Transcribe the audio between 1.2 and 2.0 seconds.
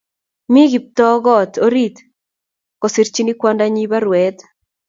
koot orit